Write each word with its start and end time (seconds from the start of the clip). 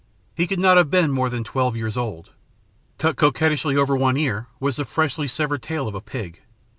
He 0.33 0.47
could 0.47 0.59
not 0.59 0.77
have 0.77 0.89
been 0.89 1.11
more 1.11 1.29
than 1.29 1.43
twelve 1.43 1.75
years 1.75 1.95
old. 1.95 2.31
Tucked 2.97 3.19
coquettishly 3.19 3.77
over 3.77 3.95
one 3.95 4.17
ear 4.17 4.47
was 4.59 4.77
the 4.77 4.83
freshly 4.85 5.27
severed 5.27 5.61
tail 5.61 5.87
of 5.87 5.93
a 5.93 6.01
pig. 6.01 6.41